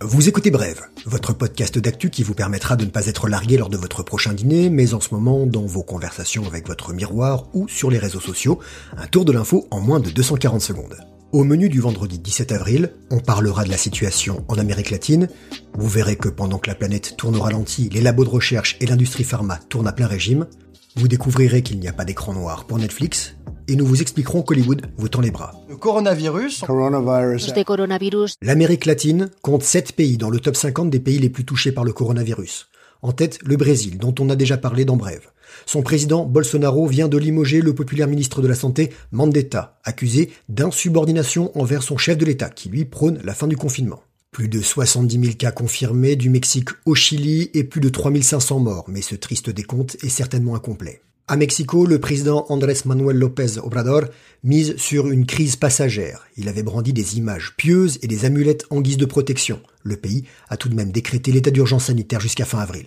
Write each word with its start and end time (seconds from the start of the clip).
Vous 0.00 0.28
écoutez 0.28 0.50
Brève, 0.50 0.82
votre 1.06 1.32
podcast 1.32 1.78
d'actu 1.78 2.10
qui 2.10 2.22
vous 2.22 2.34
permettra 2.34 2.76
de 2.76 2.84
ne 2.84 2.90
pas 2.90 3.06
être 3.06 3.28
largué 3.28 3.56
lors 3.56 3.70
de 3.70 3.76
votre 3.76 4.02
prochain 4.02 4.32
dîner, 4.32 4.68
mais 4.68 4.92
en 4.92 5.00
ce 5.00 5.14
moment 5.14 5.46
dans 5.46 5.64
vos 5.64 5.82
conversations 5.82 6.46
avec 6.46 6.66
votre 6.66 6.92
miroir 6.92 7.48
ou 7.54 7.68
sur 7.68 7.90
les 7.90 7.98
réseaux 7.98 8.20
sociaux, 8.20 8.58
un 8.96 9.06
tour 9.06 9.24
de 9.24 9.32
l'info 9.32 9.66
en 9.70 9.80
moins 9.80 10.00
de 10.00 10.10
240 10.10 10.60
secondes. 10.60 10.96
Au 11.32 11.42
menu 11.42 11.68
du 11.68 11.80
vendredi 11.80 12.18
17 12.18 12.52
avril, 12.52 12.92
on 13.10 13.18
parlera 13.18 13.64
de 13.64 13.70
la 13.70 13.76
situation 13.76 14.44
en 14.48 14.58
Amérique 14.58 14.90
latine. 14.90 15.28
Vous 15.72 15.88
verrez 15.88 16.16
que 16.16 16.28
pendant 16.28 16.58
que 16.58 16.68
la 16.68 16.76
planète 16.76 17.16
tourne 17.16 17.36
au 17.36 17.40
ralenti, 17.40 17.88
les 17.88 18.00
labos 18.02 18.24
de 18.24 18.30
recherche 18.30 18.76
et 18.80 18.86
l'industrie 18.86 19.24
pharma 19.24 19.58
tournent 19.68 19.88
à 19.88 19.92
plein 19.92 20.06
régime. 20.06 20.46
Vous 20.96 21.08
découvrirez 21.08 21.62
qu'il 21.62 21.80
n'y 21.80 21.88
a 21.88 21.92
pas 21.92 22.04
d'écran 22.04 22.34
noir 22.34 22.66
pour 22.66 22.78
Netflix. 22.78 23.34
Et 23.66 23.76
nous 23.76 23.86
vous 23.86 24.02
expliquerons 24.02 24.42
qu'Hollywood 24.42 24.82
vous 24.96 25.08
tend 25.08 25.20
les 25.20 25.30
bras. 25.30 25.54
Le 25.68 25.76
coronavirus. 25.76 26.64
coronavirus. 26.66 28.36
L'Amérique 28.42 28.84
latine 28.84 29.30
compte 29.40 29.62
7 29.62 29.92
pays 29.92 30.18
dans 30.18 30.28
le 30.28 30.38
top 30.38 30.56
50 30.56 30.90
des 30.90 31.00
pays 31.00 31.18
les 31.18 31.30
plus 31.30 31.44
touchés 31.44 31.72
par 31.72 31.84
le 31.84 31.92
coronavirus. 31.92 32.68
En 33.00 33.12
tête, 33.12 33.38
le 33.44 33.56
Brésil, 33.56 33.98
dont 33.98 34.14
on 34.18 34.30
a 34.30 34.36
déjà 34.36 34.56
parlé 34.56 34.84
dans 34.84 34.96
Brève. 34.96 35.28
Son 35.66 35.82
président, 35.82 36.24
Bolsonaro, 36.24 36.86
vient 36.86 37.08
de 37.08 37.16
limoger 37.18 37.60
le 37.60 37.74
populaire 37.74 38.08
ministre 38.08 38.42
de 38.42 38.48
la 38.48 38.54
Santé, 38.54 38.92
Mandetta, 39.12 39.78
accusé 39.84 40.30
d'insubordination 40.48 41.56
envers 41.58 41.82
son 41.82 41.96
chef 41.96 42.18
de 42.18 42.24
l'État, 42.24 42.50
qui 42.50 42.68
lui 42.68 42.84
prône 42.84 43.20
la 43.24 43.34
fin 43.34 43.46
du 43.46 43.56
confinement. 43.56 44.02
Plus 44.30 44.48
de 44.48 44.60
70 44.60 45.20
000 45.20 45.34
cas 45.36 45.52
confirmés 45.52 46.16
du 46.16 46.28
Mexique 46.28 46.70
au 46.86 46.94
Chili 46.94 47.50
et 47.54 47.64
plus 47.64 47.80
de 47.80 47.88
3500 47.88 48.58
morts, 48.58 48.84
mais 48.88 49.00
ce 49.00 49.14
triste 49.14 49.48
décompte 49.48 49.96
est 50.02 50.08
certainement 50.08 50.54
incomplet. 50.56 51.00
À 51.26 51.36
Mexico, 51.36 51.86
le 51.86 51.98
président 51.98 52.44
Andrés 52.50 52.76
Manuel 52.84 53.16
López 53.16 53.56
Obrador 53.56 54.02
mise 54.42 54.76
sur 54.76 55.08
une 55.08 55.24
crise 55.24 55.56
passagère. 55.56 56.26
Il 56.36 56.50
avait 56.50 56.62
brandi 56.62 56.92
des 56.92 57.16
images 57.16 57.54
pieuses 57.56 57.98
et 58.02 58.06
des 58.06 58.26
amulettes 58.26 58.66
en 58.68 58.82
guise 58.82 58.98
de 58.98 59.06
protection. 59.06 59.58
Le 59.84 59.96
pays 59.96 60.24
a 60.50 60.58
tout 60.58 60.68
de 60.68 60.74
même 60.74 60.92
décrété 60.92 61.32
l'état 61.32 61.50
d'urgence 61.50 61.86
sanitaire 61.86 62.20
jusqu'à 62.20 62.44
fin 62.44 62.58
avril. 62.58 62.84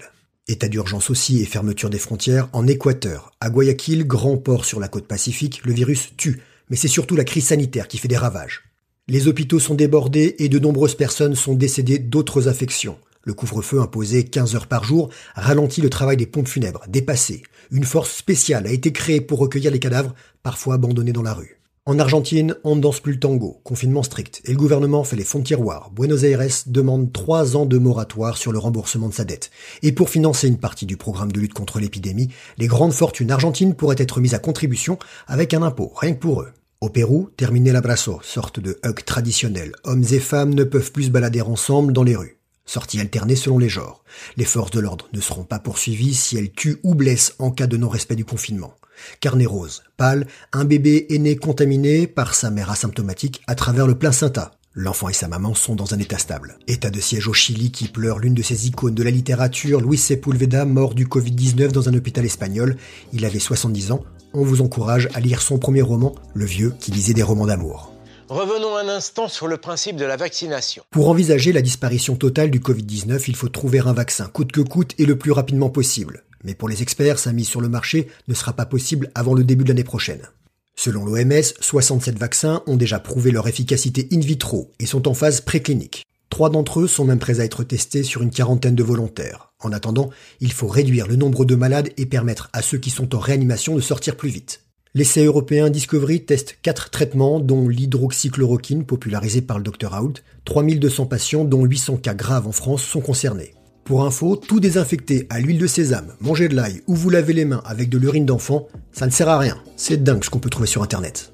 État 0.47 0.67
d'urgence 0.67 1.09
aussi 1.09 1.41
et 1.41 1.45
fermeture 1.45 1.89
des 1.89 1.97
frontières 1.97 2.47
en 2.53 2.67
Équateur. 2.67 3.31
À 3.39 3.49
Guayaquil, 3.49 4.05
grand 4.05 4.38
port 4.38 4.65
sur 4.65 4.80
la 4.80 4.88
côte 4.88 5.08
pacifique, 5.08 5.61
le 5.65 5.73
virus 5.73 6.11
tue, 6.15 6.39
mais 6.69 6.75
c'est 6.75 6.88
surtout 6.88 7.15
la 7.15 7.23
crise 7.23 7.47
sanitaire 7.47 7.88
qui 7.88 7.97
fait 7.97 8.08
des 8.08 8.17
ravages. 8.17 8.65
Les 9.08 9.27
hôpitaux 9.27 9.59
sont 9.59 9.73
débordés 9.73 10.35
et 10.38 10.47
de 10.47 10.59
nombreuses 10.59 10.95
personnes 10.95 11.33
sont 11.33 11.55
décédées 11.55 11.97
d'autres 11.97 12.47
affections. 12.47 12.99
Le 13.28 13.33
couvre-feu 13.33 13.81
imposé 13.81 14.23
15 14.23 14.56
heures 14.56 14.67
par 14.67 14.86
jour 14.86 15.09
ralentit 15.36 15.81
le 15.81 15.89
travail 15.89 16.16
des 16.16 16.25
pompes 16.25 16.47
funèbres, 16.47 16.86
dépassées. 16.88 17.44
Une 17.72 17.83
force 17.83 18.16
spéciale 18.16 18.66
a 18.66 18.72
été 18.72 18.94
créée 18.94 19.20
pour 19.20 19.39
recueillir 19.39 19.70
les 19.70 19.80
cadavres, 19.80 20.16
parfois 20.44 20.75
abandonnés 20.75 21.11
dans 21.11 21.23
la 21.23 21.33
rue. 21.33 21.59
En 21.86 22.00
Argentine, 22.00 22.55
on 22.64 22.78
ne 22.78 22.81
danse 22.81 23.02
plus 23.02 23.11
le 23.11 23.20
tango, 23.20 23.59
confinement 23.66 24.02
strict, 24.02 24.42
et 24.45 24.52
le 24.52 24.58
gouvernement 24.58 25.03
fait 25.03 25.17
les 25.17 25.25
fonds 25.25 25.39
de 25.39 25.44
tiroir. 25.44 25.92
Buenos 25.92 26.23
Aires 26.23 26.64
demande 26.67 27.11
trois 27.11 27.58
ans 27.58 27.66
de 27.66 27.78
moratoire 27.78 28.38
sur 28.38 28.53
le 28.53 28.59
remboursement 28.59 29.09
de 29.09 29.14
sa 29.14 29.25
dette. 29.25 29.52
Et 29.83 29.92
pour 29.92 30.09
financer 30.09 30.48
une 30.48 30.58
partie 30.58 30.86
du 30.86 30.95
programme 30.95 31.33
de 31.33 31.42
lutte 31.42 31.53
contre 31.53 31.81
l'épidémie, 31.81 32.30
les 32.58 32.67
grandes 32.67 32.94
fortunes 32.94 33.31
argentines 33.31 33.75
pourraient 33.75 33.95
être 34.00 34.22
mises 34.22 34.36
à 34.36 34.39
contribution 34.39 35.00
avec 35.28 35.53
un 35.53 35.64
impôt, 35.64 35.92
rien 35.98 36.14
que 36.14 36.20
pour 36.20 36.44
eux. 36.44 36.53
Au 36.80 36.88
Pérou, 36.88 37.30
terminer 37.36 37.73
l'abrazo, 37.73 38.22
sorte 38.23 38.61
de 38.61 38.80
hug 38.86 39.03
traditionnel. 39.03 39.73
Hommes 39.83 40.05
et 40.11 40.20
femmes 40.20 40.53
ne 40.53 40.64
peuvent 40.64 40.94
plus 40.94 41.05
se 41.05 41.09
balader 41.09 41.42
ensemble 41.42 41.92
dans 41.92 42.03
les 42.03 42.16
rues. 42.16 42.36
Sortie 42.67 42.99
alternée 42.99 43.37
selon 43.37 43.57
les 43.57 43.69
genres. 43.69 44.03
Les 44.35 44.45
forces 44.45 44.71
de 44.71 44.81
l'ordre 44.81 45.07
ne 45.13 45.21
seront 45.21 45.45
pas 45.45 45.57
poursuivies 45.57 46.13
si 46.13 46.37
elles 46.37 46.51
tuent 46.51 46.79
ou 46.83 46.93
blessent 46.93 47.33
en 47.39 47.49
cas 47.49 47.65
de 47.65 47.77
non-respect 47.77 48.17
du 48.17 48.25
confinement. 48.25 48.75
Carnet 49.21 49.45
rose, 49.45 49.83
pâle, 49.95 50.27
un 50.51 50.65
bébé 50.65 51.07
est 51.09 51.17
né 51.17 51.37
contaminé 51.37 52.07
par 52.07 52.35
sa 52.35 52.51
mère 52.51 52.69
asymptomatique 52.69 53.41
à 53.47 53.55
travers 53.55 53.87
le 53.87 53.95
placenta. 53.95 54.51
L'enfant 54.73 55.09
et 55.09 55.13
sa 55.13 55.29
maman 55.29 55.55
sont 55.55 55.75
dans 55.75 55.93
un 55.93 55.99
état 55.99 56.17
stable. 56.17 56.59
État 56.67 56.89
de 56.89 56.99
siège 56.99 57.27
au 57.27 57.33
Chili 57.33 57.71
qui 57.71 57.87
pleure 57.87 58.19
l'une 58.19 58.35
de 58.35 58.43
ses 58.43 58.67
icônes 58.67 58.93
de 58.93 59.02
la 59.02 59.11
littérature, 59.11 59.81
Luis 59.81 59.97
Sepulveda, 59.97 60.65
mort 60.65 60.93
du 60.93 61.08
Covid-19 61.08 61.71
dans 61.71 61.89
un 61.89 61.93
hôpital 61.93 62.25
espagnol. 62.25 62.77
Il 63.13 63.25
avait 63.25 63.39
70 63.39 63.92
ans. 63.92 64.03
On 64.33 64.43
vous 64.43 64.61
encourage 64.61 65.08
à 65.13 65.19
lire 65.21 65.42
son 65.42 65.58
premier 65.58 65.81
roman, 65.81 66.13
Le 66.36 66.45
Vieux 66.45 66.73
qui 66.80 66.92
lisait 66.92 67.15
des 67.15 67.23
romans 67.23 67.47
d'amour. 67.47 67.96
Revenons 68.30 68.76
un 68.76 68.89
instant 68.89 69.30
sur 69.30 69.48
le 69.48 69.55
principe 69.55 69.95
de 69.95 70.04
la 70.04 70.17
vaccination. 70.17 70.83
Pour 70.92 71.08
envisager 71.08 71.54
la 71.54 71.61
disparition 71.61 72.17
totale 72.17 72.52
du 72.52 72.60
Covid-19, 72.60 73.23
il 73.30 73.38
faut 73.38 73.48
trouver 73.48 73.80
un 73.80 73.93
vaccin, 73.93 74.26
coûte 74.27 74.52
que 74.52 74.60
coûte 74.60 74.93
et 74.98 75.05
le 75.05 75.17
plus 75.17 75.32
rapidement 75.32 75.70
possible. 75.70 76.26
Mais 76.43 76.54
pour 76.54 76.67
les 76.67 76.82
experts, 76.82 77.20
sa 77.20 77.32
mise 77.32 77.48
sur 77.48 77.61
le 77.61 77.70
marché 77.70 78.10
ne 78.27 78.33
sera 78.33 78.52
pas 78.52 78.66
possible 78.66 79.11
avant 79.16 79.33
le 79.33 79.45
début 79.45 79.64
de 79.64 79.70
l'année 79.70 79.86
prochaine. 79.86 80.27
Selon 80.76 81.05
l'OMS, 81.05 81.54
67 81.61 82.20
vaccins 82.20 82.64
ont 82.67 82.76
déjà 82.76 82.99
prouvé 82.99 83.32
leur 83.32 83.48
efficacité 83.48 84.10
in 84.11 84.20
vitro 84.20 84.73
et 84.80 84.87
sont 84.87 85.08
en 85.08 85.14
phase 85.14 85.39
préclinique. 85.39 86.04
Trois 86.30 86.49
d'entre 86.49 86.82
eux 86.82 86.87
sont 86.87 87.05
même 87.05 87.20
prêts 87.20 87.39
à 87.39 87.45
être 87.45 87.64
testés 87.64 88.04
sur 88.04 88.23
une 88.23 88.32
quarantaine 88.32 88.76
de 88.76 88.83
volontaires. 88.83 89.54
En 89.61 89.71
attendant, 89.71 90.10
il 90.42 90.52
faut 90.52 90.67
réduire 90.67 91.08
le 91.08 91.16
nombre 91.16 91.45
de 91.45 91.55
malades 91.55 91.92
et 91.95 92.05
permettre 92.05 92.49
à 92.52 92.61
ceux 92.61 92.77
qui 92.77 92.89
sont 92.89 93.16
en 93.16 93.20
réanimation 93.20 93.73
de 93.73 93.82
sortir 93.82 94.17
plus 94.17 94.30
vite. 94.30 94.67
L'essai 94.97 95.25
européen 95.25 95.69
Discovery 95.69 96.25
teste 96.25 96.58
quatre 96.63 96.89
traitements, 96.89 97.39
dont 97.39 97.69
l'hydroxychloroquine, 97.69 98.83
popularisé 98.83 99.43
par 99.43 99.59
le 99.59 99.63
Dr 99.63 99.93
Hout. 99.93 100.23
3200 100.45 101.05
patients, 101.05 101.45
dont 101.45 101.63
800 101.65 101.97
cas 101.97 102.15
graves 102.15 102.47
en 102.47 102.52
France, 102.52 102.81
sont 102.81 103.02
concernés. 103.02 103.53
Pour 103.83 104.03
info, 104.03 104.36
tout 104.36 104.59
désinfecter 104.59 105.27
à 105.30 105.39
l'huile 105.39 105.59
de 105.59 105.67
sésame, 105.67 106.15
manger 106.19 106.47
de 106.47 106.55
l'ail 106.55 106.81
ou 106.87 106.95
vous 106.95 107.11
laver 107.11 107.33
les 107.33 107.45
mains 107.45 107.61
avec 107.63 107.89
de 107.89 107.99
l'urine 107.99 108.25
d'enfant, 108.25 108.69
ça 108.91 109.05
ne 109.05 109.11
sert 109.11 109.30
à 109.30 109.37
rien. 109.37 109.59
C'est 109.75 110.02
dingue 110.03 110.23
ce 110.23 110.31
qu'on 110.31 110.39
peut 110.39 110.49
trouver 110.49 110.65
sur 110.65 110.81
Internet. 110.81 111.31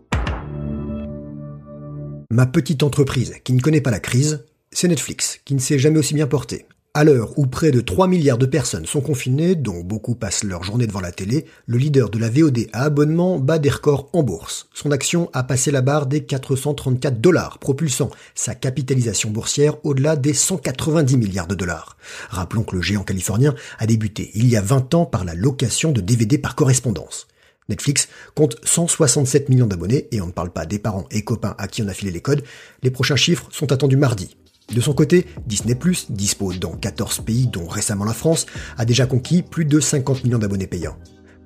Ma 2.31 2.45
petite 2.45 2.83
entreprise 2.83 3.35
qui 3.45 3.53
ne 3.53 3.61
connaît 3.61 3.79
pas 3.79 3.91
la 3.91 4.01
crise, 4.01 4.43
c'est 4.73 4.89
Netflix, 4.89 5.39
qui 5.45 5.55
ne 5.55 5.61
s'est 5.61 5.79
jamais 5.79 5.99
aussi 5.99 6.15
bien 6.15 6.27
porté. 6.27 6.65
À 6.95 7.03
l'heure 7.03 7.39
où 7.39 7.47
près 7.47 7.71
de 7.71 7.81
3 7.81 8.07
milliards 8.07 8.37
de 8.37 8.45
personnes 8.45 8.85
sont 8.85 9.01
confinées, 9.01 9.55
dont 9.55 9.79
beaucoup 9.79 10.13
passent 10.13 10.43
leur 10.43 10.61
journée 10.61 10.85
devant 10.85 10.99
la 10.99 11.11
télé, 11.11 11.45
le 11.65 11.79
leader 11.79 12.11
de 12.11 12.19
la 12.19 12.29
VOD 12.29 12.67
à 12.71 12.83
abonnement 12.83 13.39
bat 13.39 13.57
des 13.57 13.71
records 13.71 14.11
en 14.13 14.21
bourse. 14.21 14.67
Son 14.75 14.91
action 14.91 15.27
a 15.33 15.41
passé 15.41 15.71
la 15.71 15.81
barre 15.81 16.05
des 16.05 16.23
434 16.23 17.19
dollars, 17.19 17.57
propulsant 17.57 18.11
sa 18.35 18.53
capitalisation 18.53 19.31
boursière 19.31 19.83
au-delà 19.83 20.15
des 20.15 20.35
190 20.35 21.17
milliards 21.17 21.47
de 21.47 21.55
dollars. 21.55 21.97
Rappelons 22.29 22.61
que 22.61 22.75
le 22.75 22.83
géant 22.83 23.01
californien 23.01 23.55
a 23.79 23.87
débuté 23.87 24.29
il 24.35 24.47
y 24.47 24.55
a 24.55 24.61
20 24.61 24.93
ans 24.93 25.07
par 25.07 25.25
la 25.25 25.33
location 25.33 25.93
de 25.93 25.99
DVD 25.99 26.37
par 26.37 26.53
correspondance. 26.53 27.25
Netflix 27.69 28.07
compte 28.35 28.57
167 28.65 29.49
millions 29.49 29.65
d'abonnés 29.65 30.09
et 30.11 30.21
on 30.21 30.27
ne 30.27 30.31
parle 30.31 30.51
pas 30.51 30.67
des 30.67 30.77
parents 30.77 31.07
et 31.09 31.23
copains 31.23 31.55
à 31.57 31.67
qui 31.67 31.81
on 31.81 31.87
a 31.87 31.93
filé 31.93 32.11
les 32.11 32.21
codes. 32.21 32.43
Les 32.83 32.91
prochains 32.91 33.15
chiffres 33.15 33.47
sont 33.49 33.71
attendus 33.71 33.97
mardi. 33.97 34.37
De 34.73 34.81
son 34.81 34.93
côté, 34.93 35.27
Disney+, 35.45 35.77
dispo 36.09 36.51
dans 36.53 36.75
14 36.75 37.19
pays 37.19 37.45
dont 37.45 37.67
récemment 37.67 38.05
la 38.05 38.13
France, 38.13 38.47
a 38.75 38.85
déjà 38.85 39.05
conquis 39.05 39.43
plus 39.43 39.65
de 39.65 39.79
50 39.79 40.23
millions 40.23 40.39
d'abonnés 40.39 40.65
payants. 40.65 40.97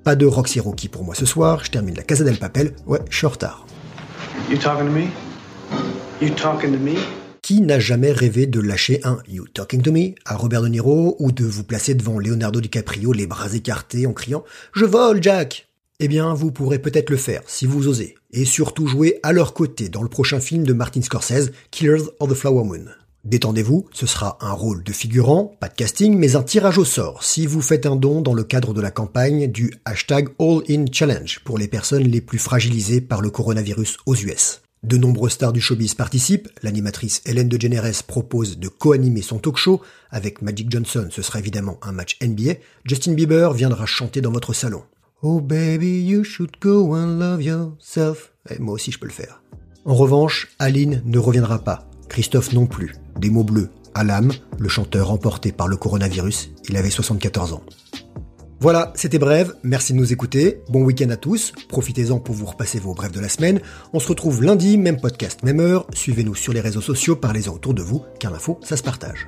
Pas 0.05 0.15
de 0.15 0.25
Roxy 0.25 0.61
Rocky 0.61 0.87
pour 0.87 1.03
moi 1.03 1.13
ce 1.13 1.25
soir, 1.25 1.65
je 1.65 1.71
termine 1.71 1.95
la 1.95 2.03
Casa 2.03 2.23
del 2.23 2.37
Papel, 2.37 2.73
ouais, 2.85 2.99
je 3.09 3.17
suis 3.17 3.27
en 3.27 3.31
retard. 3.31 3.67
Qui 7.41 7.61
n'a 7.61 7.79
jamais 7.79 8.13
rêvé 8.13 8.47
de 8.47 8.61
lâcher 8.61 9.01
un 9.03 9.17
You 9.27 9.45
talking 9.53 9.81
to 9.81 9.91
me 9.91 10.15
à 10.25 10.37
Robert 10.37 10.61
De 10.61 10.69
Niro 10.69 11.17
ou 11.19 11.33
de 11.33 11.43
vous 11.43 11.65
placer 11.65 11.95
devant 11.95 12.19
Leonardo 12.19 12.61
DiCaprio 12.61 13.11
les 13.11 13.27
bras 13.27 13.53
écartés 13.53 14.07
en 14.07 14.13
criant 14.13 14.45
Je 14.73 14.85
vole, 14.85 15.21
Jack 15.21 15.67
Eh 15.99 16.07
bien, 16.07 16.33
vous 16.33 16.53
pourrez 16.53 16.79
peut-être 16.79 17.09
le 17.09 17.17
faire 17.17 17.41
si 17.45 17.65
vous 17.65 17.89
osez, 17.89 18.15
et 18.31 18.45
surtout 18.45 18.87
jouer 18.87 19.19
à 19.23 19.33
leur 19.33 19.53
côté 19.53 19.89
dans 19.89 20.03
le 20.03 20.09
prochain 20.09 20.39
film 20.39 20.63
de 20.63 20.71
Martin 20.71 21.01
Scorsese, 21.01 21.51
Killers 21.71 22.03
of 22.21 22.29
the 22.29 22.33
Flower 22.33 22.63
Moon. 22.63 22.85
Détendez-vous, 23.27 23.89
ce 23.91 24.05
sera 24.05 24.37
un 24.39 24.53
rôle 24.53 24.85
de 24.85 24.93
figurant, 24.93 25.51
pas 25.59 25.67
de 25.67 25.73
casting, 25.73 26.17
mais 26.17 26.37
un 26.37 26.43
tirage 26.43 26.77
au 26.77 26.85
sort 26.85 27.25
si 27.25 27.45
vous 27.45 27.61
faites 27.61 27.85
un 27.85 27.97
don 27.97 28.21
dans 28.21 28.33
le 28.33 28.45
cadre 28.45 28.73
de 28.73 28.79
la 28.79 28.89
campagne 28.89 29.51
du 29.51 29.73
hashtag 29.83 30.29
All 30.39 30.61
In 30.69 30.85
Challenge 30.89 31.41
pour 31.43 31.57
les 31.57 31.67
personnes 31.67 32.03
les 32.03 32.21
plus 32.21 32.37
fragilisées 32.37 33.01
par 33.01 33.19
le 33.19 33.29
coronavirus 33.29 33.97
aux 34.05 34.15
US. 34.15 34.61
De 34.83 34.95
nombreux 34.95 35.27
stars 35.27 35.51
du 35.51 35.59
showbiz 35.59 35.93
participent, 35.93 36.47
l'animatrice 36.63 37.21
Hélène 37.25 37.49
DeGeneres 37.49 38.01
propose 38.07 38.59
de 38.59 38.69
co-animer 38.69 39.21
son 39.21 39.39
talk 39.39 39.57
show, 39.57 39.81
avec 40.09 40.41
Magic 40.41 40.71
Johnson 40.71 41.09
ce 41.11 41.21
sera 41.21 41.39
évidemment 41.39 41.79
un 41.81 41.91
match 41.91 42.17
NBA, 42.21 42.53
Justin 42.85 43.11
Bieber 43.11 43.51
viendra 43.51 43.85
chanter 43.85 44.21
dans 44.21 44.31
votre 44.31 44.53
salon. 44.53 44.83
Oh 45.21 45.41
baby, 45.41 46.01
you 46.01 46.23
should 46.23 46.51
go 46.61 46.95
and 46.95 47.19
love 47.19 47.43
yourself. 47.43 48.31
Eh, 48.49 48.57
moi 48.59 48.75
aussi 48.75 48.93
je 48.93 48.99
peux 48.99 49.07
le 49.07 49.11
faire. 49.11 49.41
En 49.83 49.95
revanche, 49.95 50.47
Aline 50.59 51.01
ne 51.05 51.17
reviendra 51.17 51.59
pas, 51.59 51.86
Christophe 52.09 52.53
non 52.53 52.65
plus. 52.65 52.95
Des 53.19 53.29
mots 53.29 53.43
bleus 53.43 53.69
l'âme, 54.03 54.31
le 54.57 54.69
chanteur 54.69 55.11
emporté 55.11 55.51
par 55.51 55.67
le 55.67 55.77
coronavirus, 55.77 56.51
il 56.69 56.77
avait 56.77 56.89
74 56.89 57.53
ans. 57.53 57.63
Voilà, 58.59 58.91
c'était 58.95 59.19
Brève, 59.19 59.53
merci 59.61 59.93
de 59.93 59.99
nous 59.99 60.11
écouter, 60.11 60.61
bon 60.69 60.83
week-end 60.83 61.09
à 61.11 61.15
tous, 61.15 61.53
profitez-en 61.69 62.19
pour 62.19 62.33
vous 62.33 62.47
repasser 62.47 62.79
vos 62.79 62.95
brèves 62.95 63.11
de 63.11 63.19
la 63.19 63.29
semaine, 63.29 63.61
on 63.93 63.99
se 63.99 64.07
retrouve 64.07 64.43
lundi, 64.43 64.79
même 64.79 64.99
podcast, 64.99 65.43
même 65.43 65.59
heure, 65.59 65.85
suivez-nous 65.93 66.33
sur 66.33 66.53
les 66.53 66.61
réseaux 66.61 66.81
sociaux, 66.81 67.15
parlez-en 67.15 67.53
autour 67.53 67.75
de 67.75 67.83
vous, 67.83 68.03
car 68.19 68.31
l'info, 68.31 68.59
ça 68.63 68.75
se 68.75 68.83
partage. 68.83 69.27